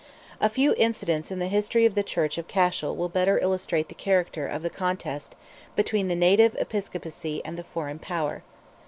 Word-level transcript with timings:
A 0.39 0.49
few 0.49 0.73
incidents 0.79 1.29
in 1.29 1.37
the 1.37 1.47
history 1.47 1.85
of 1.85 1.93
the 1.93 2.01
Church 2.01 2.39
of 2.39 2.47
Cashel 2.47 2.95
will 2.95 3.07
better 3.07 3.37
illustrate 3.37 3.87
the 3.87 3.93
character 3.93 4.47
of 4.47 4.63
the 4.63 4.69
contest 4.71 5.35
between 5.75 6.07
the 6.07 6.15
native 6.15 6.55
episcopacy 6.59 7.39
and 7.45 7.55
the 7.55 7.63
foreign 7.63 7.99
power. 7.99 8.41